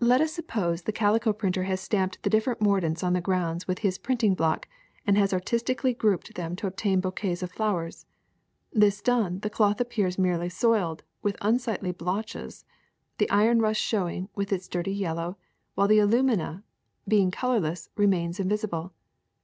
[0.00, 3.78] Let us suppose the calico printer has stamped the different mordants on the goods with
[3.78, 4.66] his print ing block
[5.06, 8.06] and has artistically grouped them to obtain bouquets of flowers.
[8.72, 12.64] This done, the cloth appears merely soiled with unsightly blotches,
[13.18, 15.36] the iron rust showing with its dirty yellow,
[15.76, 16.64] while the alumina,
[17.06, 18.94] being colorless, remains invisible.